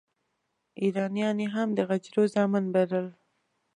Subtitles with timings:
[0.81, 3.07] ایرانیان یې هم د غجرو زامن بلل.